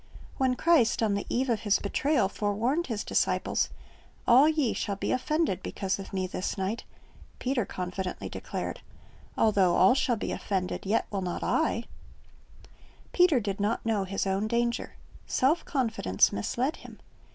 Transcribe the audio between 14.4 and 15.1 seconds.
danger.